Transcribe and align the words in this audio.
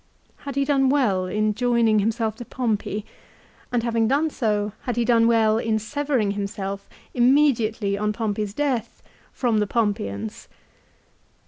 Had 0.37 0.55
he 0.55 0.65
done 0.65 0.89
well 0.89 1.27
in 1.27 1.53
joining 1.53 1.99
himself 1.99 2.35
to 2.37 2.43
Pompey, 2.45 3.05
and 3.71 3.83
having 3.83 4.07
done 4.07 4.31
so 4.31 4.71
had 4.81 4.95
he 4.95 5.05
done 5.05 5.27
well 5.27 5.59
in 5.59 5.77
severing 5.77 6.31
himself 6.31 6.89
immediately 7.13 7.95
on 7.99 8.11
Pompey 8.11 8.45
's 8.47 8.53
death, 8.55 9.03
from 9.31 9.59
the 9.59 9.67
Pompeians 9.67 10.47